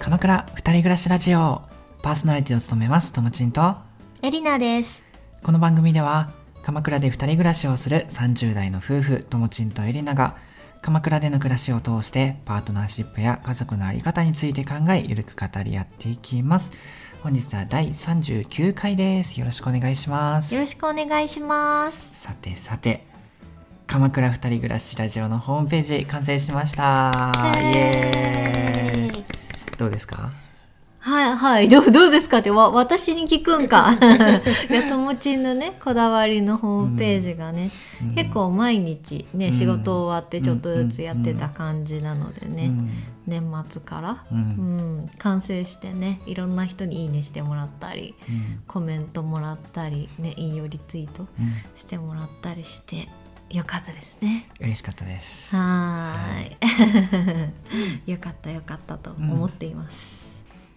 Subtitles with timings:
[0.00, 1.60] 鎌倉二人暮らしラジオ。
[2.02, 3.74] パーソナリティを務めますともちんと。
[4.22, 5.04] エリナです。
[5.42, 6.30] この番組では
[6.62, 10.38] 鎌倉で二人暮らしをする30代の夫婦ともちんとエリナが
[10.80, 16.70] 鎌倉での暮らしを通してパートナーシップや家族のあり方について考えゆるく語り合っていきます。
[17.22, 19.38] 本日は第39回です。
[19.38, 20.54] よろしくお願いします。
[20.54, 22.10] よろしくお願いします。
[22.22, 23.04] さてさて
[23.86, 27.42] 鎌倉二人暮らしラジオのホームページ完成しました。
[27.60, 28.79] イエーイ
[29.80, 30.30] どうですか？
[31.02, 31.68] はいはい。
[31.70, 33.96] どう、どうですかって、わ、私に聞くんか。
[34.68, 37.70] いや、ともちんのね、こだわりのホームページがね、
[38.02, 38.14] うん。
[38.14, 39.52] 結構毎日ね、うん。
[39.54, 42.90] 仕事終わってちょっとずつやってた感じなのでね、うん。
[43.26, 44.40] 年末から、ううん
[45.04, 48.62] ん、完成してね、いろんな人にいいねしてもらったり、うん。
[48.66, 51.54] コメントもらったり、ね、引用リツイートうん。
[51.76, 53.08] してもらったりして、
[53.50, 54.48] よかったですね。
[54.60, 57.48] 嬉しかったですはー
[58.06, 58.12] い。
[58.12, 60.30] よかったよかったと思っています。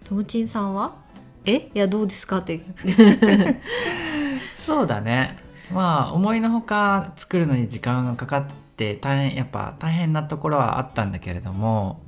[0.04, 0.96] ともちんさんは？
[1.46, 1.70] え？
[1.74, 2.40] いやどうですか？
[2.40, 2.60] って。
[4.58, 5.38] そうだね
[5.72, 12.02] まあ思いのほか作るのに時間がかかって大変やっぱ大変なところはあったんだけれども、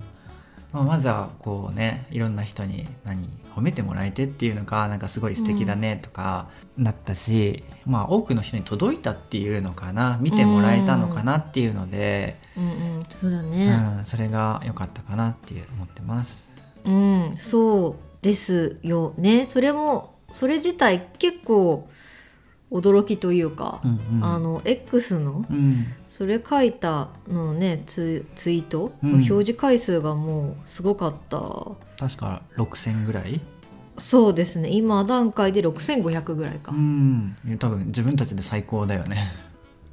[0.75, 12.67] まあ、まずはこうねいろんな人に何褒めてもらえてっていうのがなんかすごい素敵だねとかなったし、まあ多くの人に届いたっていうのかな見てもらえたのかなっていうので、うんう
[13.01, 14.01] んそうだうんね。
[14.03, 16.49] それが良かったかなって思ってます。
[16.83, 19.45] うん、そうですよね。
[19.45, 21.87] それもそれ自体結構
[22.69, 25.85] 驚きというか、うんうんあの X のうん
[26.17, 28.93] それ書いたのねツツイート？
[29.03, 29.11] うん。
[29.11, 31.37] の表示回数がもうすごかった。
[31.99, 33.41] 確か6000ぐらい？
[33.97, 34.69] そうですね。
[34.69, 36.71] 今段階で6500ぐらいか。
[36.71, 37.35] うん。
[37.59, 39.33] 多分自分たちで最高だよね。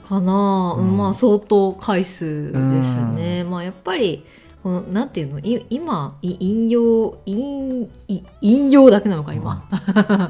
[0.08, 4.24] かな、うんまあ相当回数ですね、まあやっぱり
[4.62, 5.40] このなんていうの？
[5.40, 9.64] い今い引用引い引用だけなのか今、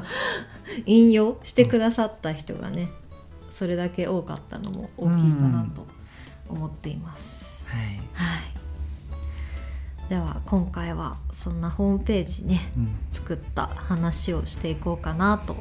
[0.87, 2.87] 引用してくださった人がね
[3.51, 5.92] それだけ多かったのも大きいかなと
[6.53, 7.79] 思っています、はい。
[8.13, 8.53] はい。
[10.09, 12.95] では今回はそんなホームページねうん。
[13.11, 15.55] 作った話をしていこうかなと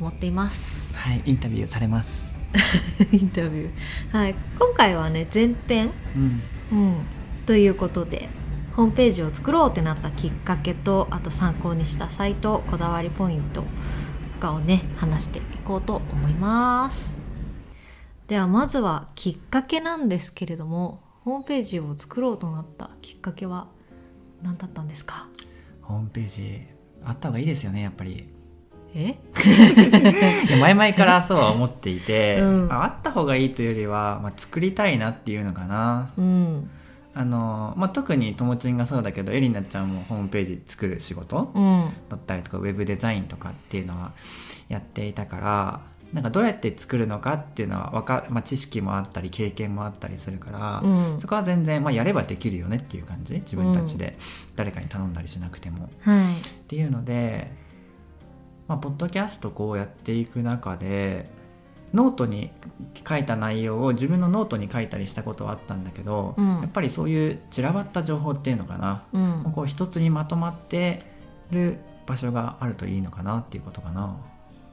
[0.00, 0.96] 思っています。
[0.96, 2.32] はい、インタビューされます。
[3.12, 4.16] インタビュー。
[4.16, 4.34] はい。
[4.58, 5.90] 今回はね前編？
[6.16, 6.94] うん、うん、
[7.46, 8.28] ということで
[8.74, 13.66] ホームページを作ろうってなったきっかけとあと参考にしたサイトこだわりポイントと
[14.40, 17.21] かをね話していこうと思います
[18.32, 23.66] ではまずはきっかけなんですけれどもホームページを作ろうとなったきっかけは
[24.40, 25.28] 何だったんですか？
[25.82, 26.60] ホームページ
[27.04, 28.26] あった方がいいですよね、やっぱり。
[28.94, 29.18] え？
[30.58, 32.72] 前々からそうは思っていて、うん。
[32.72, 36.12] ああった方がいいというよりは、まあ、作りたいなっていうのかな。
[36.16, 36.70] うん。
[37.14, 41.84] あのまあ、特にともちんがそうだけどエリナちゃんもホームページ作る仕事うん。
[42.08, 44.12] だったりとかウェブデザインとかっていうのは
[44.70, 45.80] やっていたから
[46.12, 51.20] なんかどうやって作るのかっていうのはわか、まあ、知識もあったり経験もあったりするから、うん。
[51.20, 54.18] そこは全然、まあ、やればできるよねっていう感じ自分たちで。
[54.54, 55.88] 誰かに頼んだりしなくても。
[56.00, 56.40] はい。
[56.40, 57.50] っていうので、
[58.68, 61.30] まあ、ポッドキャストこうやっていく中で
[61.92, 62.50] ノートに
[63.06, 66.48] 書いた内容を自分のノートに書いたりしたことはあったんだけど、うん。
[66.60, 69.52] やっぱりそういう散らばった情報っていうのかな、うん。
[69.52, 71.04] こう一つにまとまって
[71.50, 74.16] る場所があるといいのかなっていうことかな。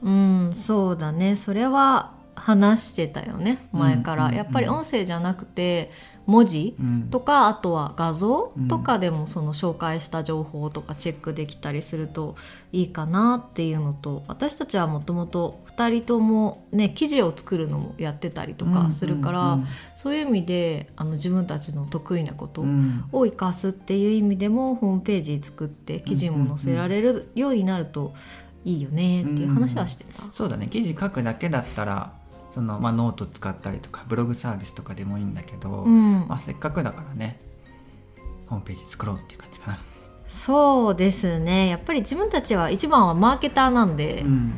[0.02, 1.36] うんそうだね。
[1.36, 4.34] それは話してたよね前から、うんうん。
[4.34, 5.90] うんやっぱり音声じゃなくて
[6.26, 7.08] 文字うん。
[7.10, 8.68] とかあとは画像うん。
[8.68, 12.36] とかでもその紹介した情報とかチェックできたりすると
[12.72, 23.04] いいかなっていうのと私たちはもともと2人ともね記事を作るのもやってたりとかするから、うんそういう意味であの自分たちの得意なことうん。
[23.12, 28.14] を生かすっていう意味でもホームページ作って記事も載せられるようになると
[28.64, 30.22] いいよねっていう話はしてた。
[30.32, 30.66] そうだね。
[30.68, 32.12] 記事書くだけだったら
[32.52, 36.26] その、まあ、ノート使ったりとかブログサービスとかでもいいんだけど、うん。
[36.28, 37.40] まあ、せっかくだからね
[38.46, 39.78] ホームページ作ろうっていう感じかな。
[40.26, 41.68] そうですね。
[41.68, 44.54] やっぱり自分たちは一番はマーケターなんで、うん。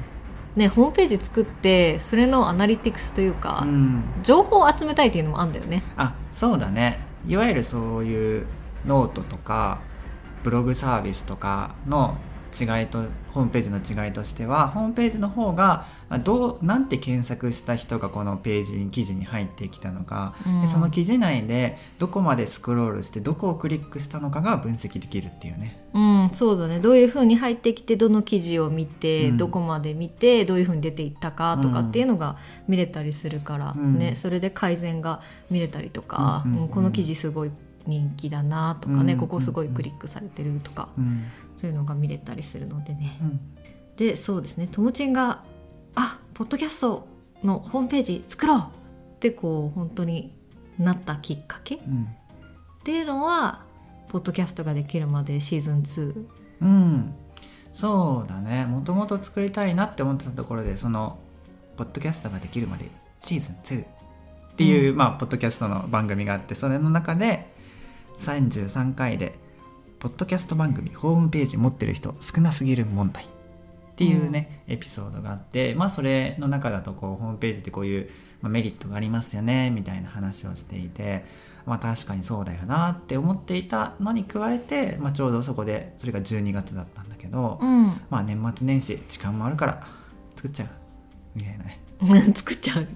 [0.57, 4.05] ね、ホームページ作ってそれのアナリティクスというか、うん。
[4.23, 5.83] 情報を集めたいっていうのもあるんだよね。
[5.97, 7.07] あそうだね。
[7.27, 8.47] いわゆるそういう
[8.85, 9.81] ノートとか
[10.43, 12.19] ブログサービスとかの
[12.59, 20.61] 違いとホームページの違いとしてはホームページの方がまあどうなんて検索した人がこのページに記事に入ってきたのか、うん。
[20.61, 25.81] でその記事内でどこまでスクロールしてどこをクリックしたのかが分析できるっていうね。
[25.95, 26.81] うん、そうだね。
[26.81, 29.37] どういうふうに入ってきてどの記事を見て、うん。
[29.37, 32.37] どこまで見てどういうふうに出ていったかとかっていうのが
[32.69, 33.99] 見れたりするから、うん。
[33.99, 35.21] ね、それで改善が
[35.51, 36.63] 見れたりとか、うんうんうん。
[36.65, 37.51] うんこの記事すごい
[37.87, 39.19] 人気だなとかね、うん。
[39.19, 41.25] ここすごいクリックされてるとか、うん
[41.63, 43.17] そういうのが見れたりするのでね。
[43.23, 43.41] うん。
[43.95, 44.67] でそうですね。
[44.67, 45.45] ともちんが
[45.95, 47.07] 「あポッドキャスト
[47.45, 48.61] のホームページ作ろう!」
[49.15, 50.37] ってこう本当に
[50.77, 52.09] なったきっかけっうん。
[52.83, 53.63] ていうのは
[54.09, 56.27] ポッドキャストができるまでシーズン2
[56.63, 57.15] うん、
[57.73, 58.67] そうだね。
[58.67, 61.21] もともと作りたいなって思ってたところでその
[61.77, 63.87] ポッドキャストができるまでシーズン2っ
[64.57, 67.53] ていう、まあポッドキャストの番組があってそれの中で
[68.19, 69.39] 33回で
[70.03, 73.23] ポッドキャスト番組ホームページ持ってる人少なすぎる問題。
[73.23, 78.11] っていうね、エピソードがあってまあそれの中だとこうホームページってこういう、
[78.41, 81.25] まあ、メリットがありますよねみたいな話をしていて
[81.67, 87.87] まあ確かにそうだよなって思っていたのに加えて、まあ、ちょうどそこでそれが12月だったんだけど、うん。
[88.11, 89.87] まあ年末年始時間もあるから
[90.35, 90.69] 作っちゃう。
[91.37, 91.81] みたいなね。
[92.35, 92.89] 作っちゃう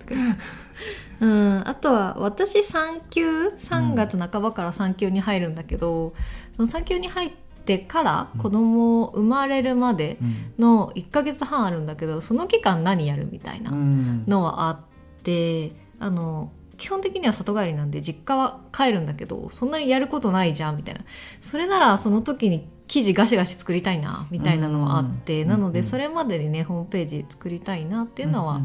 [1.20, 6.14] うん、あとは私産休3月半ばから産休に入るんだけど、
[6.52, 7.30] その産休に入っ
[7.64, 8.40] てからうん。
[8.40, 10.54] 子供生まれるまでうん。
[10.58, 14.24] の1ヶ月半あるんだけどその期間何やるみたいなうん。
[14.26, 14.78] のはあっ
[15.22, 21.00] てあの基本的には里帰りなんで実家は帰るんだけどそんなにやることないじゃんみたいな。
[21.40, 25.48] それならその時に記事ガシガシ作りたいなみたいなのはあって、うん。
[25.48, 25.72] なのうん。
[25.72, 28.60] でそれまでにねホームページ作りたいなっていうのは、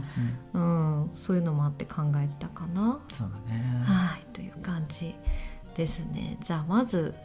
[0.54, 1.10] うん。
[1.14, 3.00] そういうのもあって考えてたかな。
[3.10, 3.84] そうだね。
[3.84, 5.16] はいという感じ
[5.76, 6.38] ですね。
[6.44, 7.16] じゃあまず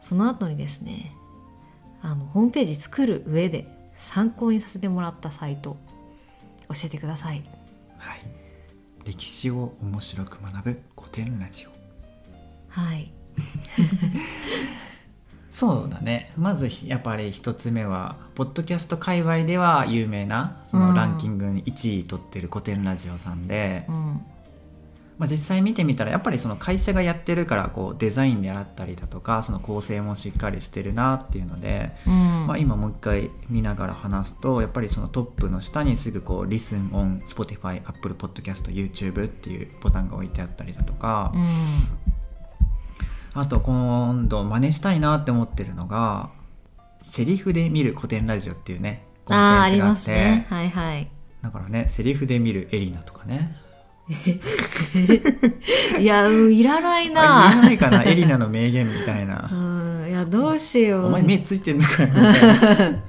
[0.00, 1.12] その後にですね
[2.02, 3.66] あのホームページ作る上で
[3.96, 5.76] 参考にさせてもらったサイト
[6.68, 7.42] 教えてください。
[7.98, 8.20] はい。
[9.04, 11.70] 歴史を面白く学ぶ古典ラジオ。
[12.68, 13.10] はい
[15.56, 16.30] そうだね。
[16.36, 24.20] まずやっぱり一つ目はポッドキャスト界隈では有名なそのランキングに1位取ってる古典ラジオさんで、うん。
[25.16, 32.46] まあ、実際見てみたらやっぱりその会社がやってるからこうデザインであったりだとかその構成もしっかりしてるなっていうので、うん。
[32.48, 42.15] まあ、今もう一回見ながら話すとやっぱりそのトップの下にすぐこう「Listen on Spotify Apple Podcast YouTube」っていうボタンが置いてあったりだとか、うん
[43.36, 46.30] あと今度真似したいなって思ってるのが
[47.02, 50.30] セリフで見る古典ラジオっていうねコンあーありまテンツがあって。
[50.30, 50.46] すね。
[50.48, 51.10] はいはい。
[51.42, 53.56] だからねセリフで見るエリナとかね。
[55.98, 59.50] いやうんいらないあ言えなないかなエリナの名言みたいな。
[59.52, 61.06] うんいやどうしよう。
[61.06, 63.02] お前目ついてんのかよみたいな。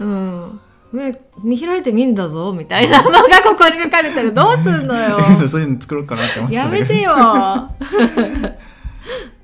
[0.00, 0.60] うん。
[0.92, 1.12] 目
[1.42, 3.02] 見開いてみんだぞみたいな。
[3.02, 4.34] のがここに書かれてる。
[4.34, 5.18] どうすんのよ。
[5.48, 7.14] そういうの作ろうかなって思ってやめてよ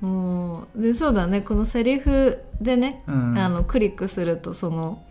[0.03, 1.39] もうでそうだね。
[1.39, 3.37] このセリフでね、うん。
[3.37, 5.01] あのクリックするとその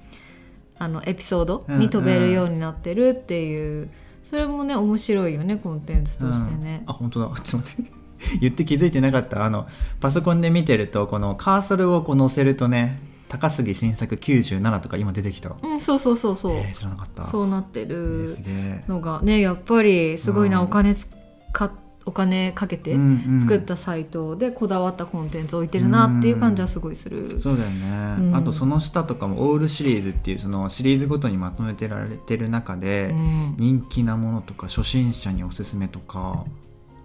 [0.79, 3.89] あのエピソードに飛べるようになってるっていう、
[4.23, 6.83] それもね面白いよねコンテンツとしてね。
[6.85, 7.31] うん、あ本当だ。
[7.43, 7.93] ちょっと待って。
[8.41, 9.47] 言って気づいてなかった。
[9.47, 9.67] あの
[9.99, 13.01] パソコンで見てるとこのカーソルをこう載せるとね
[13.31, 15.57] 高杉新作97とか今出てきた。
[15.63, 17.25] うんそうそうそうそう、えー知らなかった。
[17.25, 20.65] そうなってえーるのがねやっぱりすごいな、うん。
[20.67, 21.15] お金つ
[21.53, 21.73] か
[22.05, 23.41] お金かけてうんうん。
[23.41, 27.41] 作ったサイトでこだわったコンテンツ置いてるなっていう感じはすごいする。
[27.41, 28.37] そうだよね、うん。
[28.37, 33.55] あとその下とかもオールシリーズっていうそのシリーズごとにまとめてられてる中で、うん。
[33.59, 36.45] 人気なものとか初心者におすすめとか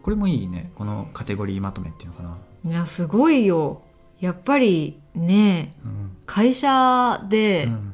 [0.03, 0.71] これもいいね。
[0.75, 2.37] このカテゴリーまとめっていうのかな、
[2.71, 3.81] いやすごいよ。
[4.19, 6.11] やっぱりねうん。
[6.25, 7.93] 会社でうん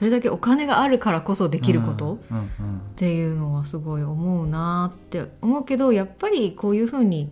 [0.00, 2.16] それだけお金があるからこそできること、っ
[2.96, 7.30] ていうのはすごい思うなって思うけどやっぱりこういうふうに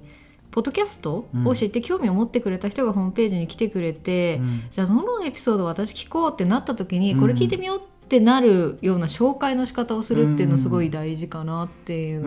[0.51, 4.63] ポッドキャストを知って興味を持ってくれた人がホームページに来てくれて、うん。
[4.71, 12.21] じゃあどのエピソードを私聞こうってなった時にうんこれ聞いてみようってなるような紹介の仕方をするっていうのすごい大事かなっていう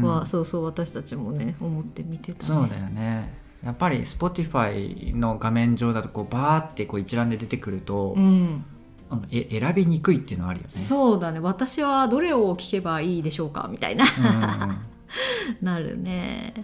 [0.00, 3.34] のは、うんそうそう私たちもね思って見てた、ね、そうだよね。
[3.64, 8.64] やっぱり Spotify の画面上だとこうバーってこう一覧で出てくると、うん
[9.08, 10.72] あのえ選びにくいっていうのはあるよね。
[10.72, 11.40] そうだね。
[11.40, 13.68] 私はどれを聞けばいいでしょうか？
[13.70, 14.04] みたいな。
[15.62, 16.54] なるね。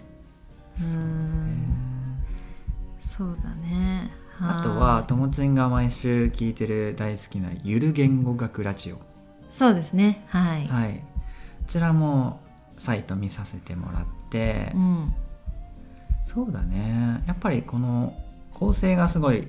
[0.81, 1.67] うん。
[2.99, 4.11] そうだね。
[4.39, 4.61] あ。
[4.63, 8.97] とはともちんが毎週聞いてる大好きなゆる言語学ラジオ。
[9.49, 10.25] そうですね。
[10.27, 10.95] はい、はい。
[10.95, 11.03] こ
[11.67, 12.41] ちらも
[12.77, 15.13] サイト見させてもらって、うん。
[16.25, 17.23] そうだね。
[17.27, 18.13] やっぱりこの
[18.53, 19.47] 構成がすごい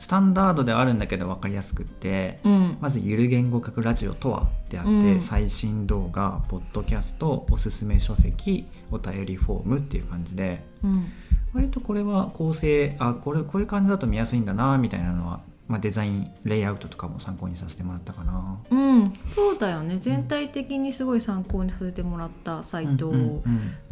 [0.00, 2.78] スタンダードではあるんだけど分かりやすくってうん。
[2.80, 5.20] まずゆる言語学ラジオとはってあって、うん。
[5.20, 11.06] 最新動画ポッドキャストおすすめ書籍お便りフォームっていう感じでうん。
[11.52, 15.40] 割とこれは構成あこれこういう感じだと見やすいんだなみたいなのは
[15.70, 18.58] まあ、デザインレイアウトとかも参考にさせてもらったかな。
[18.70, 19.12] うん。
[19.32, 19.98] そうだよね。
[20.00, 23.42] 全体的にすごい参考にさせてもらったサイト、うん。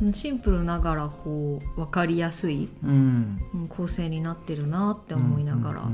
[0.03, 3.39] うんシンプルながらこう分かりやすい、うん。
[3.69, 5.89] 構成になってるなって思いながら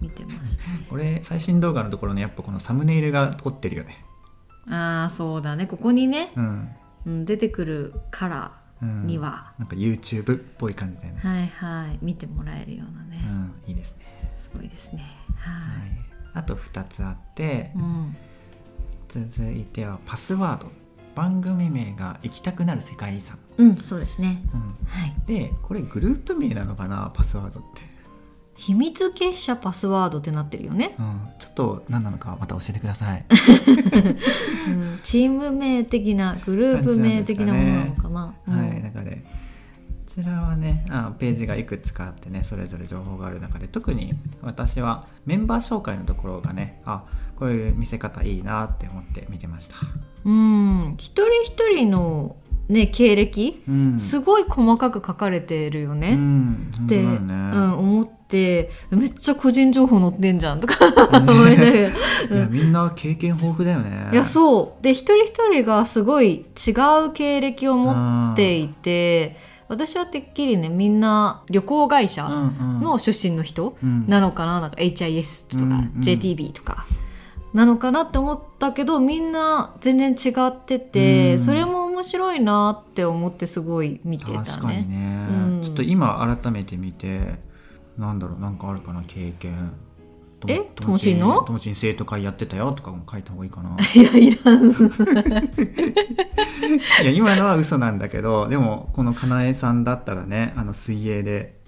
[0.00, 4.04] 見てました、これ最新動画のところのやっぱこのサムネイルが凝ってるよね。
[4.66, 5.68] ああそうだね。
[5.68, 6.68] ここにね、うん、
[7.06, 11.98] うん、出てくるカラうん、ーには、なんか YouTube っぽい感じだよね、はいはい。
[12.02, 14.04] 見てもらえるようなね、うん、いいですね、
[14.36, 15.04] すごいですね。
[15.36, 15.88] ははい。
[15.88, 15.92] い、
[16.34, 18.16] あと2つあってい、うん。
[19.08, 20.70] 続いてはパスワード。
[21.14, 24.42] 番組名が行きたくなる世界遺産、うんそうですね。
[24.54, 25.14] うん、はい。
[25.26, 27.12] でこれグループ名なのかな？
[27.14, 27.82] パスワードって、
[28.56, 33.26] 秘密結社パスワードってなってるよね、うん、ちょっと何なのかまた教えてください。
[34.68, 38.34] うん、チーム名的なグループ名的なものなのかな。
[38.46, 39.28] はい、中でこ
[40.12, 47.04] ちらはねあページがいくつかあってねそれぞれ情報がある中で特に私はメンバー紹介のところがねあ
[47.36, 49.76] こういう見せ方いいなって思って見てました、
[50.24, 50.94] うん。
[50.98, 52.36] 一人一人の
[52.68, 57.04] ね経歴、うん、すごい細かく書かれてるよね、うん、って、ね。
[57.04, 60.76] うん、思ってめっちゃ個人情報載ってんじゃんとか
[61.18, 61.90] 思いながら、いや
[62.50, 64.10] みんな経験豊富だよね。
[64.12, 64.82] いやそう。
[64.82, 66.70] で一人一人がすごい違
[67.08, 69.36] う経歴を持っていて
[69.72, 75.64] 私はてっきりねみんな旅行会社の出身の人なのかななんか HIS とか
[75.98, 76.86] JTB とか
[77.54, 81.38] なのかなって思ったけどみんな全然違ってて、うん。
[81.38, 84.38] それも面白いなって思ってすごい見てたね。
[84.38, 85.62] 確かにね、うん。
[85.62, 87.34] ちょっと今改めて見て
[87.98, 89.72] なんだろうなんかあるかな経験
[90.48, 90.58] え？
[90.74, 91.42] とともちんの？
[91.42, 93.76] ともちん生徒会やってたよとかも書いた方がいいかな。
[93.94, 94.70] いやいらん。
[97.02, 101.60] いや今のは嘘なんだけどでもこのかなえさんだったらねあの水泳で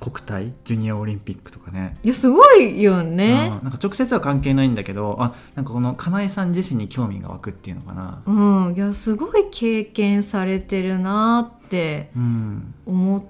[0.00, 0.52] 国体？
[0.64, 1.96] ジュニアオリンピックとかね。
[2.02, 3.52] いやすごいよね。
[3.58, 3.64] うん。
[3.64, 8.22] なんか直接は関係ないんだけどあなんかこのかなえさん自身に興味が湧くっていうのかな。
[8.26, 12.74] うん、いやすごい経験されてるなってうん。
[12.84, 13.22] 思っ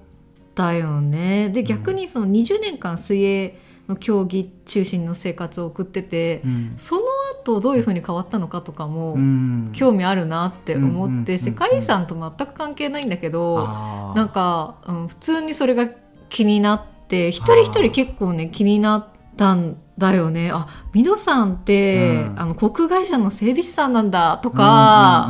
[0.55, 1.49] たよね。
[1.49, 6.73] でん逆にその20年間水泳の競技中心の生活を送ってて、うん。
[6.77, 7.01] その
[7.41, 9.71] 後どういうふうに変わったのかとかもうん。
[9.73, 13.67] 興味あるなって思って、世界遺産と全く関係ないんだけど、
[14.15, 15.89] なんか、うん、普通にそれが
[16.29, 20.51] 気になって一人一人結構ね気になったんだよね。
[20.53, 22.39] あミドさんって、うん。
[22.39, 25.27] あの航空会社の整備士さんなんだとか、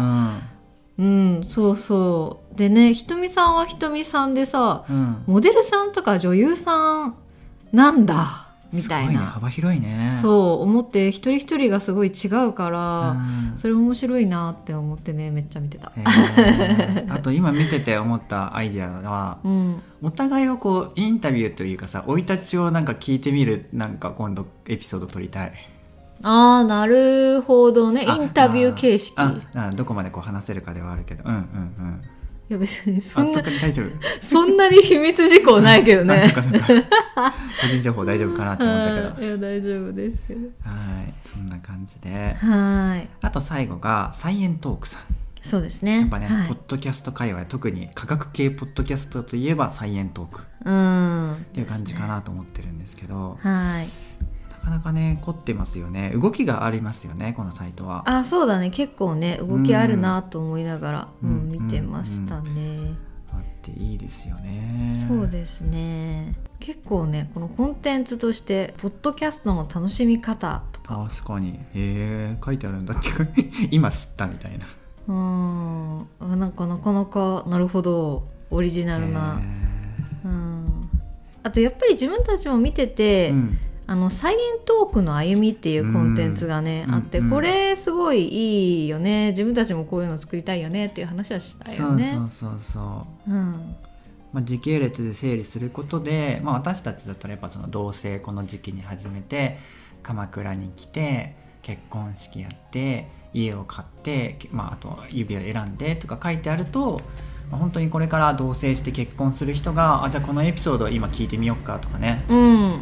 [0.98, 1.44] うんうんうん。
[1.46, 2.58] そうそう。
[2.58, 4.86] でねひとみさんはひとみさんでさ
[5.26, 7.16] モデルさんとか女優さん
[7.74, 8.39] なんだ？
[8.72, 9.25] みたいすごねな。
[9.32, 10.18] 幅広いね。
[10.22, 13.53] そう思って一人一人がすごい違うかうら、ん。
[13.58, 15.92] それ面白いなって思ってねめっちゃ見てた。
[15.96, 17.13] へー。
[17.13, 25.53] あと今見てて思ったアイディアはうん、お互いをこうインタビューというかさ生い立ちをなんか聞いてみるなんか今度エピソード撮りたい。
[26.24, 28.06] ああなるほどね。
[28.08, 29.13] あインタビュー形式。
[29.20, 31.24] ああどこまでこう話せるかではあるけど。
[31.25, 32.01] うんうんうん。
[32.01, 32.12] い
[32.54, 33.88] や別にそあんな大丈夫？
[34.22, 36.34] そんなに秘密事項ないけどね。
[36.34, 39.08] 個人情報大丈夫かなって思ったけど。
[39.10, 40.40] は いいや大丈夫ですけど。
[40.64, 40.74] は
[41.08, 42.36] いそんな感じで。
[42.36, 43.10] はい。
[43.22, 45.02] あと最後がサイエントークさん。
[45.42, 46.02] そうですね。
[46.02, 46.48] やっぱね、はい。
[46.48, 50.42] ポッドキャスト界隈特に科学系ポッドキャストといえばサイエントーク。
[50.42, 51.46] っうん。
[51.54, 53.38] ていう感じかなと思ってるんですけど。
[53.42, 53.88] はい。
[53.88, 53.88] な
[54.63, 56.12] かなかね凝ってますよね。
[56.15, 58.03] 動きがありますよねこのサイトは。
[58.05, 58.70] あそうだね。
[58.70, 62.96] 結構ね動きあるなと思いながら、ううんん見てましたね、
[63.32, 65.05] あっていいですよね。
[65.08, 66.36] そうですね。
[66.60, 71.08] 結構ねこのコンテンツとしてポッドキャストの楽しみ方とか。
[71.10, 71.51] 確かに。
[71.51, 73.10] へえ書いてあるんだって
[73.72, 74.65] 今知ったみたいな。
[75.08, 76.08] うん。
[76.20, 78.32] あなんかなかなかなるほど。
[78.53, 80.89] オリジナルな、へうん、
[81.41, 87.30] あとやっぱり自分たちも見てて、ーうんあのサイエントークの歩みっていうコンテンツがね、うんあってうん。
[87.30, 89.32] これすごいいいよね。
[89.32, 92.13] 自分たちもこういうの作りたいよねっていう話はしたよね。
[92.13, 93.32] そうそうそうそう。
[93.32, 93.75] うん。
[94.34, 99.58] まあ、時系列で整理することで、まあ、私たちだったらやっぱその同棲この時期に始めて
[100.02, 107.00] 鎌倉に来て結婚式やって家を買って、まあ、あと指輪選んでとか書いてあると、
[107.52, 112.25] まあ本当にこれから同棲して結婚する人があじゃあこのエピソード今聞いてみようかとかね。
[112.28, 112.80] うん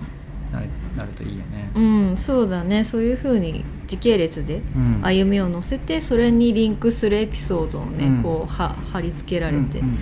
[0.52, 1.72] なるなるといいよね。
[1.76, 2.84] うん、そうだね。
[2.84, 5.00] そういうふうに時系列でうん。
[5.04, 8.24] 歩みを乗せてそれにリンクするエピソードをね、うん。
[8.24, 9.98] こうは貼り付けられてうんうん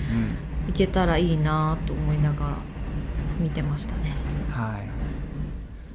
[0.70, 2.58] いけたらいいなと思いながら
[3.39, 4.13] 見てましたね。
[4.56, 4.89] うんはい。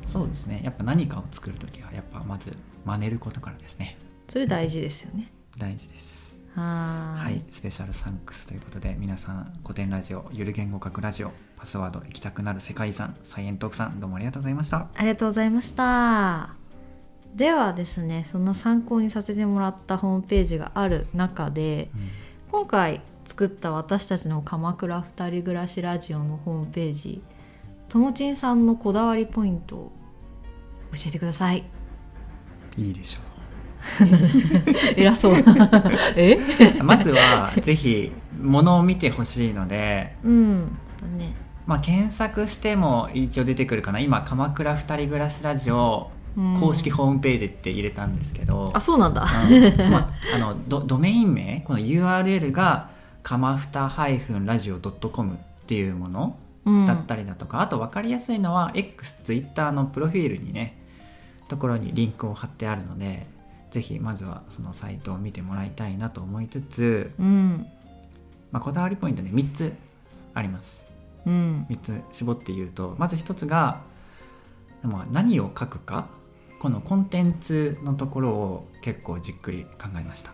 [0.07, 0.61] そうですね。
[0.65, 3.97] やっぱ何かを作る時はやっぱまず真似ることからですね。
[4.29, 5.33] それ大事ですよね。
[5.59, 6.15] 大事です。
[6.55, 11.33] はーはい、スペシャルサンクスということで皆さん古典ラジオゆる言語学ラジオ
[11.65, 14.87] パスワード行きたくなる世界遺産サイエントークさんどうもありがとうございました。
[14.95, 16.51] ありがとうございました。
[17.35, 21.89] ではですねその参考にさせてもらったホームページがある中で
[22.53, 27.23] 今回作った私たちの鎌倉二人暮らしラジオのホームページ
[27.89, 29.93] ともちんさんのこだわりポイントを
[30.93, 31.65] 教えてください。
[32.77, 33.21] いいでしょ
[35.01, 35.35] 偉そう。
[36.15, 36.39] え？
[36.79, 40.79] う まずはぜひ物を見てほしいのでうん
[41.17, 44.01] ねまあ検索しても一応出てくるかな。
[44.01, 46.61] 今鎌倉二人暮らしラジオうん。
[46.61, 49.23] 公式ホームページって入れたんですけど、あそうなんだ。
[49.23, 49.91] うん。
[49.91, 51.63] まあ、あのドドメイン名？
[51.65, 52.91] この URL が
[53.23, 53.93] 鎌ふた
[54.45, 56.87] ラジオ .com っていうものうん。
[56.87, 60.77] だったりだとか、あと分かりやすいのは X、Twitter のプロフィールにね
[61.49, 63.27] ところにリンクを貼ってあるので
[63.71, 67.67] ぜひまずはそのサイトを見てもらいたいなと思いつつ、うん。
[68.51, 69.73] まあ、こだわりポイントね3つ
[70.35, 70.79] あります。
[70.79, 70.84] うん
[71.31, 73.81] 3つ絞って言うとまず1つが
[74.83, 76.09] まあ何を書くか
[76.59, 80.33] このコンテンツのところを結構じっくり考えました。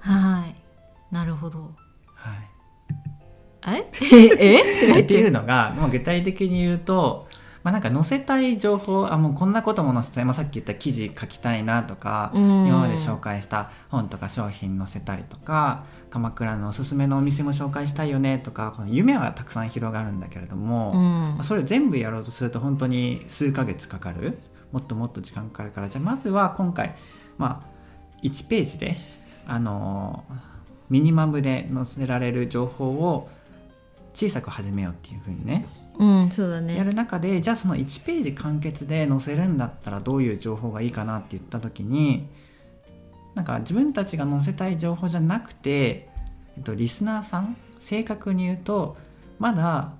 [0.00, 0.54] はい。
[1.12, 1.74] なるほど。
[2.14, 3.86] はい。
[4.00, 4.60] え？
[4.96, 5.00] え？
[5.00, 7.25] っていうのがもう具体的に言うと、
[7.66, 12.66] まあ、なんか載せたい情報あもうこんなことも載せたい、まあ、さっき言った記事書きたいなとか、うん。
[12.68, 21.00] 今まで紹介した本とか商品載せたりとか鎌倉のおすすめのお店も紹介したいよねとかこの夢はたくさん広がるんだけれども、うん。
[21.00, 24.38] まあそれを全部やろうとすると本当に数ヶ月かかる。
[24.70, 25.88] もっともっと時間かかるから。
[25.88, 26.94] じゃあまずは今回、
[27.36, 28.96] まあ、1ページで、
[29.44, 30.56] あのー
[30.88, 33.28] ミニマムで載せられる情報を
[34.14, 35.66] 小さく始めようっていうふうにね
[35.98, 42.28] うんそうだやる中でじゃあその1ページ完結で載せるんだったらどういう情報がいいかなって言った時に
[43.34, 46.08] なんか自分たちが載せたい情報じゃなくて、
[46.56, 48.96] えっと、リスナーさん正確に言うと
[49.38, 49.92] まだ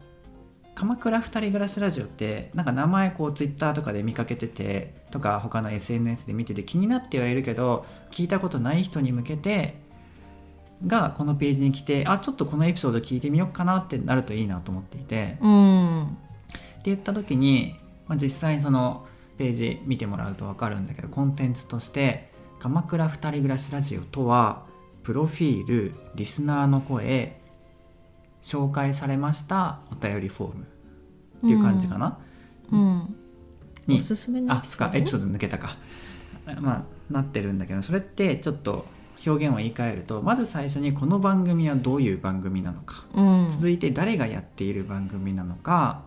[0.75, 9.86] 鎌倉二人暮らしラジオってなんか名前こうツイッターとかで見かけててとか他の SNS で見てて気になってはいるけど聞いたことない人に向けて
[10.87, 15.39] がこのページに来てあちょっとこのエピソード聞いてみようかなってなるといいなと思っていて。
[15.41, 16.05] うん。
[16.05, 16.09] っ
[16.87, 17.75] て言った時に、
[18.07, 19.07] まあ、実際その
[19.39, 24.65] ページ見てもらうと分かるんだけどコンテンツとして「鎌倉二人暮らしラジオ」とは
[25.03, 27.41] プロフィールリスナーの声
[28.43, 30.67] 紹介されましたお便りフォーム。
[31.39, 32.19] っていう感じかな、
[32.73, 33.15] うん。
[33.87, 33.99] に。
[33.99, 35.77] おすすめのあそっかエピソード抜けたか。
[36.61, 38.87] まあなってるんだけどそれってちょっと
[39.27, 43.05] 表現を言い換えるとまず最初にこの番組はどういう番組なのか。
[43.15, 43.49] うん。
[43.51, 46.05] 続いて誰がやっている番組なのか。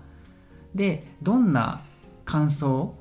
[0.73, 1.82] でどんな
[2.25, 2.95] 感想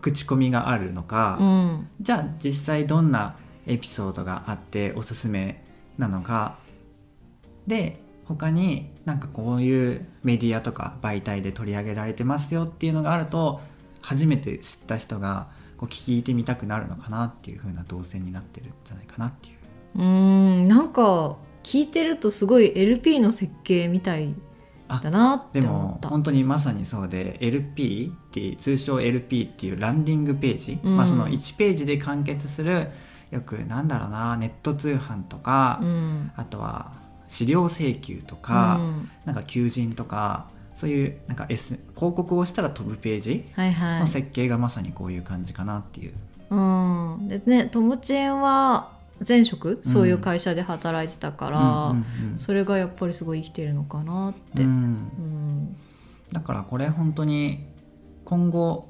[0.00, 1.88] 口コミがあるのか、うん。
[2.00, 5.64] じゃあ実際どんなエピソードがあっておすすめ
[5.98, 6.58] なのか。
[7.66, 13.60] で他になんかこういうメディアとか媒体で取り上げられてますよっていうのがあると
[14.00, 19.59] 初めて知った人がこう聞いてみたくなるのかなっていう風な動線になってるんじゃないかなっていう。
[19.96, 24.34] うんなんか聞いてるとすごい LP の設計みたい
[24.88, 26.08] だなってで思った。
[26.08, 30.96] も本当にまさにそうで LP っていう通称 LP っていうランディングページ、うん。
[30.96, 32.88] まあ、その1ページで完結する
[33.30, 36.32] よくなんだろうなネット通販とか、うん。
[36.36, 36.92] あとは
[37.28, 39.10] 資料請求とか、うん。
[39.24, 44.00] なんか求人とかそういうなんか、S、広告をしたら飛ぶページはいはい。
[44.00, 46.14] の設計がまさにこういう感じかなっていう、
[46.50, 47.28] うん。
[47.28, 51.94] でねともちんは前職そういう会社で働いてたから、
[52.36, 54.72] それがやっぱりすごい生きてるのかなって、ううん。
[54.72, 55.76] ん
[56.32, 57.66] だからこれ本当に
[58.24, 58.88] 今後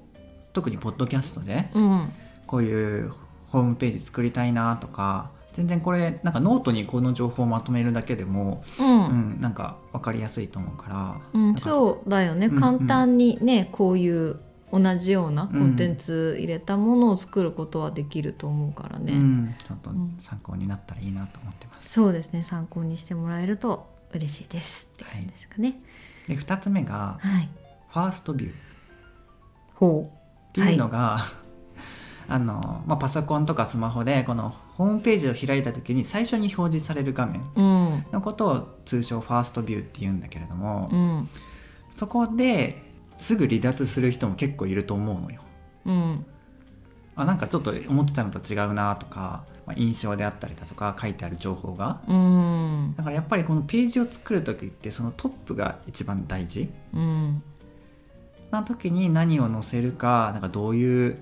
[0.53, 2.13] 特にポッドキャストでうん。
[2.47, 3.13] こういう
[3.49, 12.61] ホームページ作りたいなとか全然これなんかノートにこの情報をまとめるだけでも、ううんん、なんか分かりやすいと思うから、うんそうだよね、うんうん。
[12.61, 14.41] 簡単にねこういう
[14.73, 20.17] 同じようなコンテンツ入れたものを作ることはできると思うからね、うん、ちょっとうん。
[20.21, 21.93] 参考になったらいいなと思ってます。
[21.93, 22.43] そうですね。
[22.43, 24.89] 参考にしてもらえると嬉しいです。
[24.95, 25.81] って感じですかね。
[26.29, 27.49] で2つ目がはい、
[27.93, 28.53] ファーストビュー。
[28.53, 28.55] っ
[29.75, 30.13] ほ
[30.53, 31.25] ていうのが、
[32.29, 37.43] あのまあ、パソコンとかスマホでこのホームページを開いた時に最初に表示される画面
[38.13, 41.29] のことを通称ファーストビューって言うんだけれども、うん。
[41.91, 42.90] そこで
[43.21, 45.41] すぐ離脱する人も結構いると思うのよ。
[45.87, 46.27] うん。
[47.17, 52.01] あなんかちょっと思ってたのと違うなとか、まあ、印象であったりだとか書いてある情報が。
[52.09, 52.95] うん。
[52.97, 56.71] だからやっぱりこのページを作る時ってそのトップが一番大事。
[56.95, 57.43] うん。
[58.51, 61.17] な時に何を載せるかなんかどういう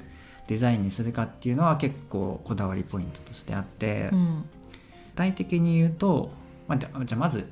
[0.46, 4.44] デザインにするかっていうのは結構こだわりポイントとしてあって、うん。
[5.18, 6.30] 体的に言うと、
[6.68, 7.48] まあ、じゃあまず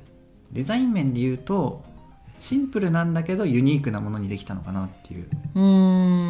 [0.51, 1.83] デザイン面で言うと
[2.39, 5.29] シンプルなんだけどユニークなものにできたのかなっていう。
[5.55, 5.61] うー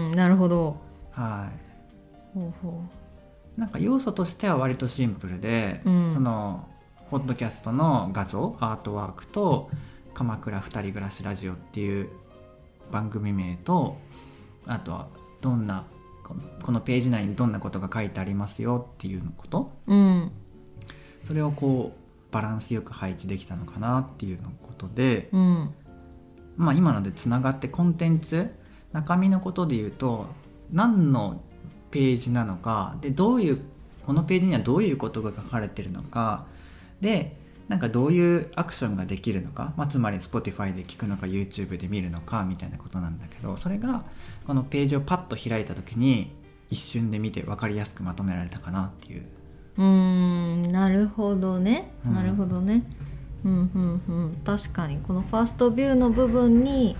[0.09, 0.77] んなるほど。
[1.11, 1.49] は
[2.33, 2.37] い。
[2.37, 2.81] ほうほ
[3.57, 6.13] なんか要素としては割とシンプルで、うん。
[6.13, 6.67] その
[7.09, 9.69] ポッドキャストの画像アートワークと
[10.13, 12.09] 「鎌倉二人暮らしラジオ」っていう
[12.91, 13.97] 番組名と
[14.65, 15.07] あとは
[15.41, 15.85] どんな
[16.61, 19.71] このページ内にどんなことが書いてありますよっていうこと。
[19.87, 20.31] ううん。
[21.23, 25.69] それをこうバランスよく配置できたのかなっていうのことで、うん
[26.57, 28.53] まあ今のでつながってコンテンツ
[28.91, 30.27] 中身のことで言うと
[30.71, 31.41] 何の
[31.91, 33.61] ページなのかでどういう
[34.03, 36.45] このページにはどういうことが書かれてるのか
[36.99, 44.05] でなんかどういうアクションができるのか、まあ、つまり Spotify で聞くのか YouTube で見るのかみたいなことなんだけどそれが
[44.45, 46.31] このページをパッと開いた時に
[46.69, 49.25] 一瞬で見て分かりやすくまとめられたかなっていう。
[49.77, 51.93] うーんなるほどね。
[52.05, 52.13] うん。
[52.13, 52.83] なるほどね。
[53.11, 53.16] うん
[53.47, 56.97] うんうん確かにこのファーストビューの部分に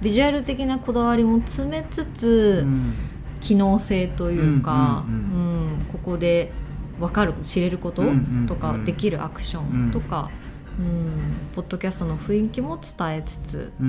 [0.00, 2.94] ビジュアル的なこだわりも詰めつつ、うん
[3.40, 6.52] 機能性というか、うんここで
[6.98, 8.02] 分かる知れること
[8.46, 10.30] とか、できるアクションとか、
[10.78, 13.86] うんポッドキャストの雰囲気も伝えつつ、うん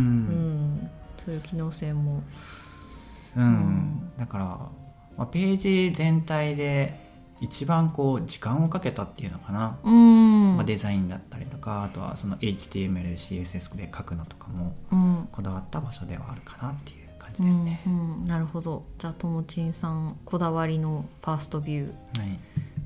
[0.77, 0.89] ん
[1.25, 2.23] そういう機能性も
[3.35, 7.00] うんんだから、まあ、ページ全体で
[7.41, 15.27] 一番こう時間をかけたっていうのかな、うん、まあ、デザインだったりとかあとはその HTML、CSS で書くのとかもうん。
[15.31, 17.81] こだわった場所ではあるかなっていう感じですね。
[17.87, 18.25] うんうん。
[18.25, 18.85] なるほど。
[18.99, 22.39] じゃあともちんさんこだわりのファーストビューはい、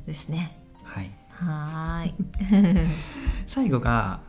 [0.07, 0.57] ですね。
[0.83, 2.87] はい、はーい。
[3.47, 4.21] 最後が、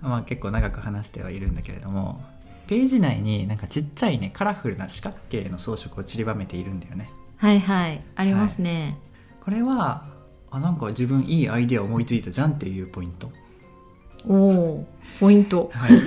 [0.00, 2.22] まあ、結構長く話してはいるんだけれども
[2.66, 7.10] ページ内になんかちっちゃいねカラフルな四角形の装飾を散りばめているんだよね。
[7.36, 8.00] はいはい。
[8.14, 8.96] ありますね、
[9.42, 10.04] これは
[10.52, 13.32] あなんか自分いいアイデア思いついたじゃんっていうポイント。
[14.28, 14.86] おお
[15.18, 15.70] ポイント。
[15.72, 16.00] はい、 っ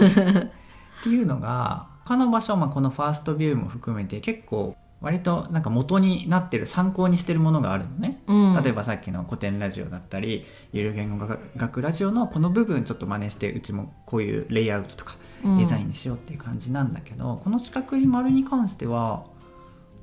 [1.04, 8.22] ていうのが他の場所、まあ、このファーストビューも含めて結構割となんか元になってる参考にしてるものがあるのね。
[8.28, 8.64] うん。
[8.64, 15.58] 例えばさっきの古典ラジオだったりゆる言語学ラジオのこの部分ちょっと真似してうちもこういうレイアウトとかうん。
[15.58, 19.26] デザインにしようっていう感じなんだけど、この四角い丸に関しては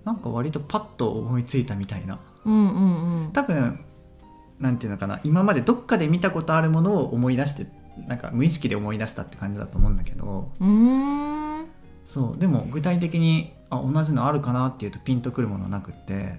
[0.05, 3.33] なんか割とパッと思いついたみたいなうんうんうん。
[3.33, 3.85] 多分
[4.61, 5.21] なんていうのかな。
[5.25, 7.67] 今までどっかで見たことあるものを思い出して
[8.07, 10.51] なんか無意識で思い出したって感じだと思うんだけど。
[10.61, 11.67] うーん。
[12.07, 12.41] そう。
[12.41, 16.39] でも具体的にあ同じのあるかなっていうとピンとくるものなくって。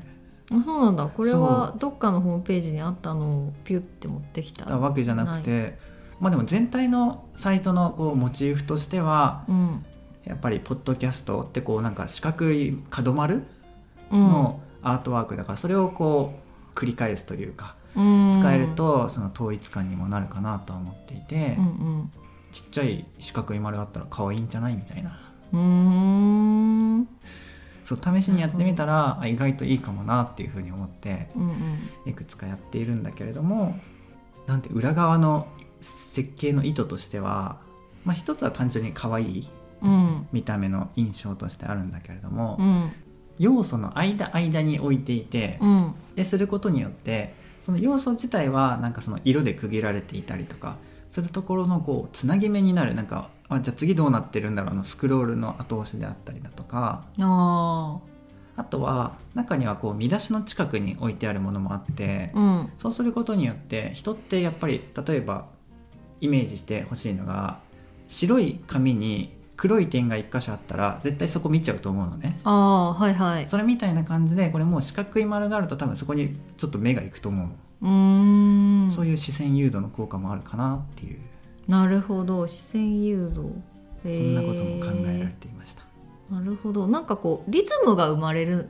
[0.51, 1.07] あそうなんだ。
[1.07, 4.65] これはどっかのホームページにあったのをピュッて持ってきた。
[4.65, 5.77] たわけじゃなくて。
[6.19, 9.85] まあでも全体のサイトのこうモチーフとしてはうん。
[10.25, 13.43] やっぱりポッドキャストってこうなんか四角い角丸
[14.11, 14.19] うん。
[14.19, 16.33] のアートワークだからそれをこ
[16.75, 18.37] う繰り返すというかうん。
[18.39, 22.11] 使えるとその統一感にもなるかなとは思っていて、うん
[22.51, 25.19] ちっちゃい四角い丸あったら可愛いんじゃないみたいな。
[27.83, 32.09] そう試しにやってみたらあ意外といいかもなっていうふうに思ってうんうん。
[32.09, 33.79] いくつかやっているんだけれども
[34.45, 35.47] なんて裏側の
[35.81, 37.57] 設計の意図としては、
[38.05, 39.49] まあ、一つは単純に可愛い
[39.81, 40.27] うん。
[40.31, 42.91] 見た目の印象としてあるんだけれども、うん
[43.39, 45.95] 要素の間間に置いていて、うん。
[46.15, 50.77] ですることによってその要素自体はなんかその色で区切られていたりとか
[51.11, 57.99] するところのこうつなぎ目になるなんかあじゃあ次どうなってるんだろうのスクロールの後押しであったりだとかあ
[58.55, 62.71] あとは中にはこう見出しの近くに置いてあるものもあって、あうん。
[62.77, 65.47] そうすることによって人ってやっぱり例えば
[66.21, 67.59] イメージしてほしいのが
[68.07, 72.39] 白い紙に黒い点が1箇所あったら絶対そこ見ちゃうと思うのね。
[72.43, 73.47] ああはいはい。
[73.47, 77.47] それみたいな感じでこれもう四角い丸があると多分そこにちょっと目がいくと思う。
[77.47, 78.91] の、うーん。
[78.91, 81.19] そういう視線誘導の効果もあるかなっていう。
[81.67, 82.47] なるほど。
[82.47, 83.51] 視線誘導。
[84.03, 85.83] そんなことも考えられていました、
[86.29, 86.87] なるほど。
[86.87, 88.67] なんかこうリズムが生まれる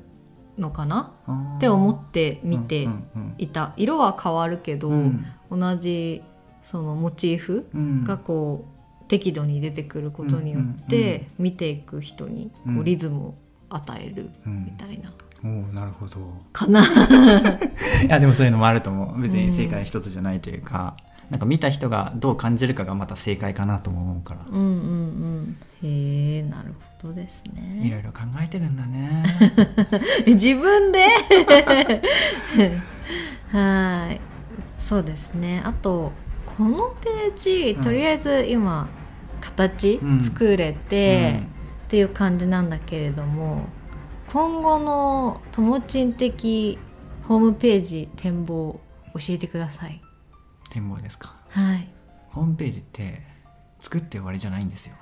[0.60, 1.12] のかな？
[1.56, 3.36] って思って見てうんうん。
[3.40, 3.74] いた。
[3.76, 5.26] 色は変わるけど、うん。
[5.50, 6.22] 同じ
[6.62, 8.04] そのモチーフうん。
[8.04, 8.73] がこう
[9.14, 12.80] 適度に出てくることによって見ていく人にこうん。
[12.80, 13.36] うリズムを
[13.70, 14.66] 与えるうん。
[14.66, 15.12] みたいな、
[15.44, 16.18] おおなるほど。
[16.52, 16.82] かな。
[16.84, 19.22] いやでもそういうのもあると思う。
[19.22, 20.98] 別に正解一つじゃないというか、
[21.30, 25.56] なんか見た人がどう感じるかがまた正解かなとも思うから、うんうんうん。
[25.84, 29.24] へえなるほどですいねろいろ考えてるんだね。
[30.26, 31.06] 自分で？
[33.52, 34.20] はい。
[34.80, 35.62] そうですね。
[35.64, 36.12] あと
[36.58, 37.84] このページうん。
[37.84, 39.03] とりあえず今形うん
[40.22, 41.44] 作れて、
[41.86, 43.68] っていう感じなんだけれども
[44.32, 46.80] 今後のともちん的
[47.28, 48.80] ホームページ展望
[49.14, 50.02] 教えてください。
[50.72, 51.36] 展望ですか？
[51.50, 51.88] はい。
[52.30, 53.22] ホームページって
[53.80, 54.96] 作って終わりじゃないんですよ。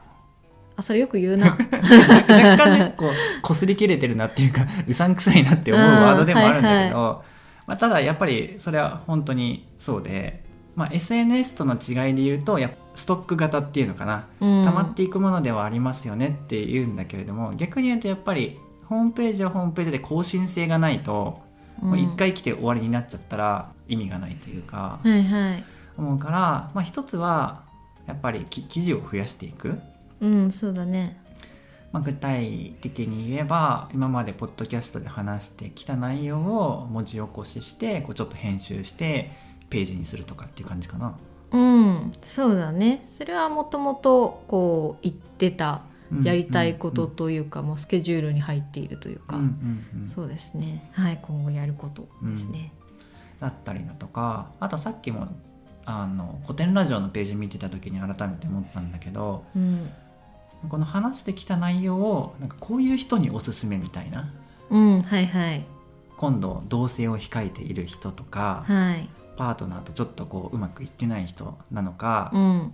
[0.75, 1.47] あそれよく言うな。
[2.27, 7.23] 若干ねこうこすり切れてるなっていうか うさんくさいなって思うワードでもあるんだけど、
[7.67, 10.43] まあ、ただやっぱりそれは本当にそうで、
[10.75, 14.27] まあ、SNS との違いで言うとやっぱストック型っていうのかな。
[14.39, 14.65] うん。
[14.65, 21.39] 溜まっていくものではありますよねっていうんだけれども逆に言うとやっぱりホームページはホームページで更新性がないと
[21.79, 25.63] もう一回来て終わりになっちゃったら意味がないというかうんはいはい。
[25.97, 27.63] 思うから、まあ、一つは
[28.07, 29.79] やっぱりき記事を増やしていく。
[30.19, 31.17] うんそうだね。
[31.91, 39.31] まあ、具体的に言えば今までポッドキャストで話してきた内容を文字起こししてこうちょっと編集して
[39.69, 41.17] ページにするとかっていう感じかな。
[41.51, 43.01] うんそうだね。
[43.03, 45.81] それはもともとこう言ってた
[46.23, 49.43] やりたいことというか、もうスケジュールに入っているというか、うん
[49.93, 50.07] うんうん。
[50.09, 50.89] そうですね。
[50.93, 52.71] はい今後やることですね、
[53.39, 55.27] だったりだとかあとさっきも
[55.85, 59.89] あの古典ラジオのページ見てた時に改めて思ったんだけどうん。
[60.69, 64.31] この話してきた内容をなんかこういう人におすすめみたいな。
[64.69, 65.65] うんはいはい。
[66.17, 69.09] 今度同棲を控えている人とか、はい
[69.41, 72.73] パートナーとちょっとこううまくいってない人なのか、うん。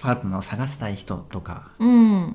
[0.00, 1.72] パートナーを探したい人とか。
[1.80, 2.28] うん。
[2.28, 2.32] っ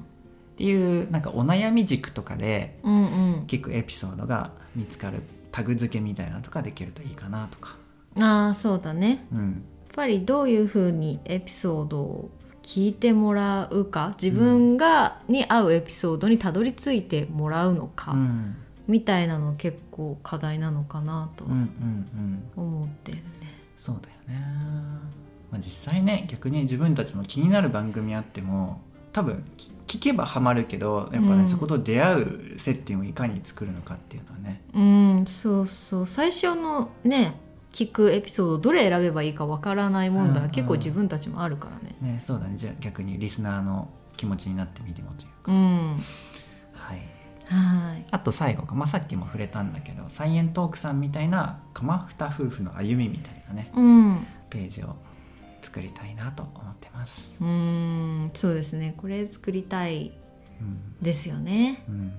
[0.57, 3.45] ていうなんかお悩み軸とかでうんうん。
[3.47, 5.21] 聞くエピソードが見つかる
[5.53, 7.77] タグ付けみたいなのとかできるといいかなとか、
[8.19, 9.25] ああそうだね。
[9.31, 9.51] うん、やっ
[9.95, 12.29] ぱりどういうふうにエピソードを
[12.61, 18.57] 聞いてもらうか自分が、に合うエピソードにたどり着いてもらうのか、うん。
[18.89, 21.61] みたいなの結構課題なのかなとうんうん
[22.57, 22.65] うん。
[22.65, 23.17] 思ってる。
[23.19, 23.23] ね。
[23.79, 24.45] そうだよね、
[25.49, 28.81] まあ、実際ね逆に自分たちも気になる番組あっても
[29.13, 31.49] 多分き聞けばハマるけどやっぱね、うん。
[31.49, 34.61] そこと出会う接点をいかに作るのかっていうのはね。
[34.75, 36.05] うんそうそう。
[36.05, 37.39] 最初のね
[37.71, 40.43] 聞くエピソードどれ選べばいいかわからない問題うんうん。
[40.43, 41.95] は結構自分たちもあるからね。
[42.13, 42.55] ねそうだね。
[42.55, 46.03] じゃあ逆にリスナーの気持ちになってみてもというか、うん
[47.49, 54.95] はいはいあと最後が、まあ、さっきも触れたんだけどサイエントークさんみたいな鎌二夫婦の歩みみたいなねうんページを
[55.61, 57.31] 作りたいなと思ってます。
[57.39, 60.13] うんそうですねこれ作りたい
[60.61, 61.83] うんですよね。
[61.87, 62.13] うん、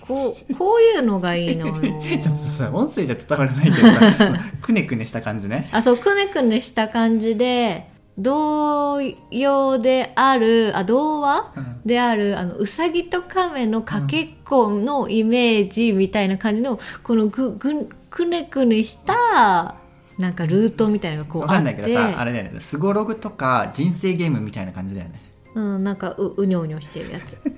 [0.00, 1.74] こうこういうのがいいのよ。
[1.80, 5.68] ちょっとさ音声じゃ伝わらないけどさ くねくねした感じね。
[5.72, 7.89] あそうくねくねした感じで
[8.22, 11.80] 童謡であるあ童話うん。
[11.84, 19.76] であるあのうさぎと亀のかけっこのイメージみたいな感じのこのぐぐくねくねした
[20.18, 22.60] なんかルートみたいなのがこうわかんあってないけどさあれだよね。
[22.60, 25.22] スゴログとか人生ゲームみたいな感じだよね。
[25.54, 27.38] うん、なんかううにょうにょしてるやつ。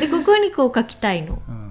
[0.00, 1.63] でここにこう書きたいの、うん、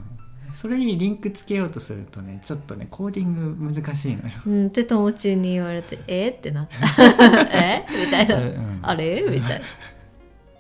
[0.64, 4.34] それにリンクつけようとするとねちょっとねコーディング難しいのよ。
[4.48, 6.30] うん、って友達に言われて「え？
[6.30, 6.78] ってなった
[7.52, 7.86] 「え？
[8.06, 8.38] みたいな。
[8.38, 8.80] うん。
[8.82, 9.22] あれ？
[9.24, 9.66] みたいな。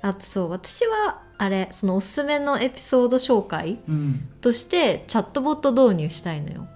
[0.02, 6.68] あとそう私はあれそのおすすめのエピソード紹介うん、としてチャットボット導入したいのよ。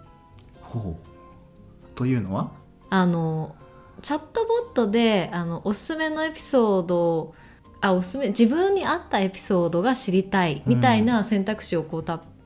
[0.61, 1.95] ほう。
[1.95, 2.51] というのは？
[2.89, 3.57] あの
[4.01, 7.35] チャットボットであのおすすめのエピソードを
[7.81, 12.36] あおすすめ自分に合ったエピソードが知りたいみたいな選択肢をこうタップ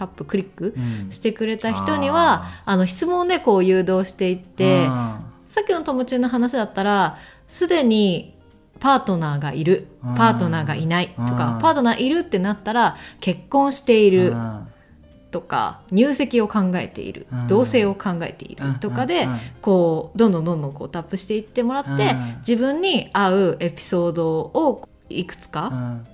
[0.00, 1.10] タップクリックうん。
[1.12, 8.34] してくれた人にはあの質問でこう誘導していってあさっきの友達の話だったらすでに
[8.78, 9.88] パートナーがいる。
[10.02, 10.14] うん。
[10.14, 11.08] パートナーがいない。
[11.08, 11.28] とうん。
[11.28, 14.30] かパートナーいるってなったら結婚していーる。
[14.30, 14.66] うん。
[15.30, 17.26] とか入籍を考えている。
[17.30, 17.46] うん。
[17.46, 18.64] 同棲を考えている。
[18.80, 19.32] とかでうん。
[19.32, 26.06] うんこうどんどんどんどんこうタップしていってもらってうん自分に合うエピソードをいくつうかん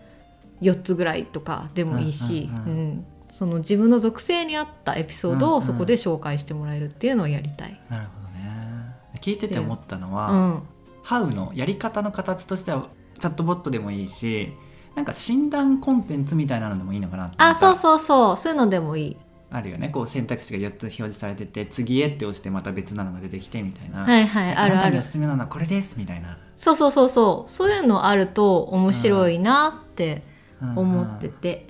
[0.62, 3.04] 4つぐらいとかでもいいしうんうんうん
[3.36, 5.58] その自分の属性に合ったエピソードうんうん。
[5.58, 7.78] をそこで紹介してもらえるっていうのをやりたい。
[7.90, 8.94] なるほどね。
[9.20, 10.62] 聞いてて思ったのは、うん。
[11.02, 12.88] ハウのやり方の形としては
[13.20, 14.52] チャットボットでもいいし
[14.94, 18.36] なんか診断コンテンツみたいなのでもいいのかなってあそううそうそう。
[18.38, 19.16] そういうのでもいい。
[19.50, 19.90] あるよね。
[19.90, 24.74] こう選択肢が4つ表示されてて次へって押してまた別なのが出てきてみたいな、はいはいあるある。
[24.76, 27.50] なたにおすすめなのはこれですみたいな、そうそうそうそう。
[27.50, 30.22] そういうのあると面白いなって
[30.62, 30.78] うん。
[30.78, 31.68] 思ってて、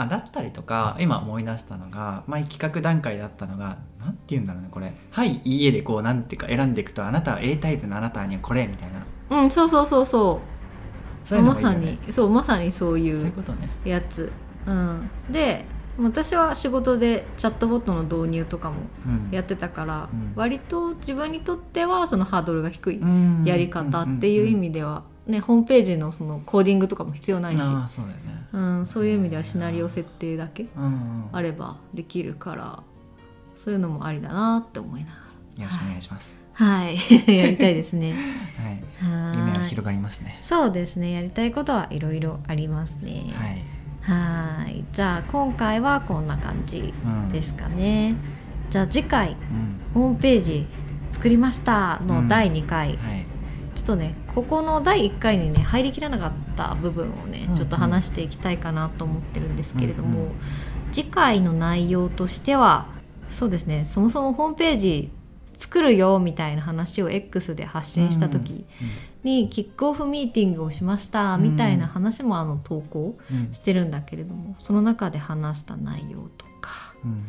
[0.00, 9.42] あだったりとか今思い出したのが前企画段階だったのがなんて言うんだろうねこれ「はいいいえ」でこうなんていうか選んでいくとあなたは A タイプのあなたにはこれみたいな。
[9.42, 10.40] うんそうそうそうそ
[11.24, 11.98] そうういうのまさもいいよね。
[12.06, 13.68] にそうまさにそうういううことね。
[13.84, 14.32] やつ、
[14.66, 15.64] うん、で
[16.00, 19.28] 私は仕事でチャットボットの導入とかもうん。
[19.34, 20.32] やってたから、うん。
[20.36, 23.42] 割と自分にとってはそのハードルが低いうん。
[23.44, 28.38] やり方っていう意味では、ね、ホームページのそのコーディングとかも必要ないし、ああそうだよね。
[28.52, 31.28] うん、そういう意味ではシナリオ設定だけうんうん。
[31.32, 32.82] あればできるから
[33.54, 35.12] そういうのもありだなって思いなが
[35.64, 36.40] よろしくお願いします。
[36.58, 36.96] らはい。
[37.36, 38.14] やりたいですね。
[38.56, 39.10] はい。
[39.10, 40.38] は夢は広がりますね。
[40.40, 41.12] そうですね。
[41.12, 43.32] やりたいことはいろいろありますね。
[43.34, 43.62] はい。
[44.00, 44.84] はーい。
[44.92, 47.28] じゃあ今回はこんな感じうん。
[47.28, 48.16] ですかね、
[48.70, 49.80] じゃあ次回うん。
[49.92, 50.66] ホームページ
[51.10, 52.96] 作りましたの第2回、はい。
[52.96, 53.37] ちょっ
[53.88, 60.32] とねここの第1回にね入りきらなかった部分をね、うんちょっと話していきたいかなと思ってるんですけれども、うんうん。
[60.92, 62.88] 次回の内容としては
[63.30, 65.10] そうですねそもそもホームページ
[65.56, 68.66] 作るよみたいな話を X で発信した時
[69.24, 73.18] にキックオフミーティングをしましたみたいな話もあの投稿
[73.52, 77.24] してるんだけれどもその中で話した内容とかうん。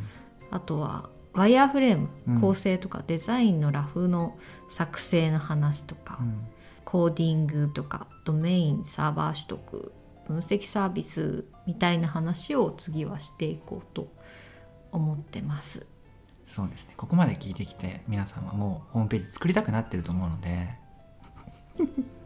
[0.52, 2.42] あとはワイヤーフレームうん。
[2.42, 4.38] 構成とかデザインのラフの
[4.70, 6.48] 作成の話とか、うん。
[6.90, 9.94] コーディングとかドメインサーバー取得
[10.28, 14.12] 分析サービスみたいな話を次はしていこうと
[14.92, 15.86] 思ってます。
[16.48, 16.96] そうですね。
[16.98, 20.70] ここまで聞いてきて皆さんはもうホームページ作りたくなってると思うので。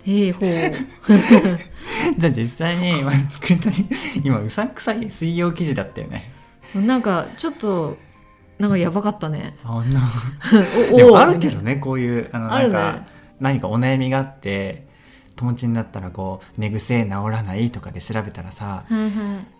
[0.06, 0.50] へえほう。
[2.18, 3.74] じゃあ実際に今作りたい
[4.24, 6.32] 今うさんくさい水曜記事だったよね。
[6.74, 7.98] なんかちょっと
[8.60, 9.56] なんかやばかったね。
[9.64, 10.02] あんな
[10.94, 13.02] おでもあるけどねこういうあのあるねなんか
[13.40, 14.92] 何かお悩みがあって
[15.36, 19.12] 友達になったらこう寝癖治らないとかで調べたらさはいはい。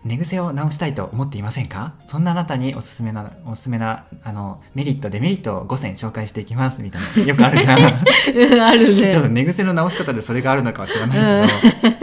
[0.04, 1.94] 寝癖を治したいと思っていませんか？
[2.06, 7.88] そんなあなたにおすすめなおすすめなあのメリットデメリットを5選紹介していきますみたいなよくあるから
[8.68, 9.28] あるちょっとね。
[9.30, 11.94] 寝癖の治し方でそれがあるのかは知らないけど、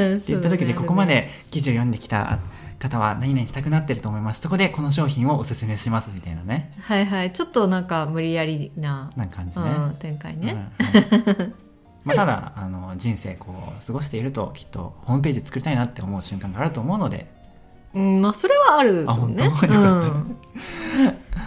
[0.00, 1.04] うんって言った時でここま。
[1.04, 2.38] で記事を読んできた
[2.80, 4.40] 方は何々したくなってると思います。
[4.40, 6.74] そこでこの商品をおすすめしますみたいなね。
[6.80, 7.32] はいはい。
[7.32, 10.72] ちょっとなんか無理やりな、なんか感じね、うん、展開ね。
[10.78, 11.52] うんはい
[12.02, 17.30] まあ、ただあの人生こう過ごしているときっとホームページ作りたいなって思う瞬間があると思うので、
[17.94, 19.06] うん、まあそれはあるとね。
[19.08, 19.44] あ本当？
[19.44, 20.36] よかったうん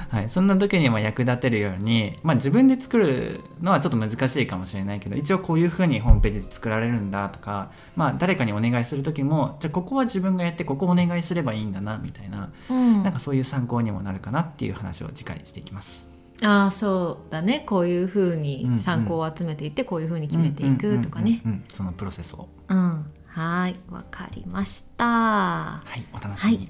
[0.09, 13.03] はい、そんな時にも役立てるように、まあ、自分で作るのはちょっと難しいかもしれないけど一応こういうふうにホームページで作られるんだとか、まあ、誰かにお願いする時もじゃあここは自分がやってここお願いすればいいんだなみたいなうん。
[13.03, 16.09] なんかそういう参考にもなるかなっていう話を次回していきます。
[16.41, 17.63] ああそうだね。
[17.65, 21.41] こういうふうに参考を集めていってこういうふうに決めていくとかね。
[21.45, 22.49] うんうんうんうんそのプロセスを。
[22.67, 23.05] うん。
[23.27, 23.75] はーい。
[23.89, 25.05] わかりました。
[25.05, 26.05] ははい。
[26.13, 26.69] お楽しみに、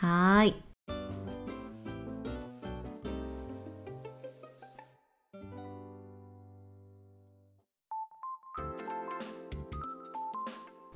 [0.00, 0.56] ーい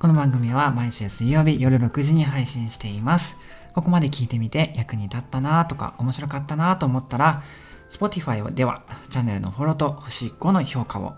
[0.09, 3.37] の番組は毎週水曜日夜6時に配信しています。
[3.75, 7.43] ここまで聞いてみて役に立ったなとか面白かったなと思ったら、
[7.91, 11.13] Spotify ではチャンネルのフォローと星5の評価を、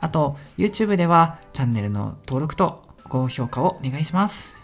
[0.00, 4.54] あと YouTube ではチャンネルの登録と高評価をお願いします。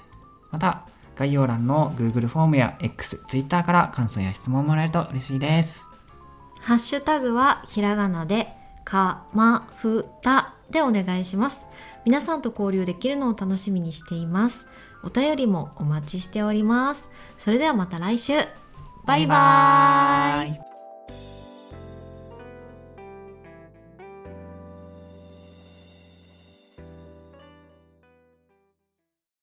[0.50, 5.86] また、概要欄の Google フォームや X、Twitter から感想や質問をもらえると嬉しいです。
[6.60, 8.48] ハッシュタグはひらがなで
[8.84, 11.60] かまふたでお願いします。
[12.04, 14.66] 皆さんと交流できるのを楽しみにしています。
[15.02, 17.08] お便りもお待ちしております。
[17.38, 18.34] それではまた来週。
[19.06, 20.50] バイバーイ。
[20.50, 20.75] イ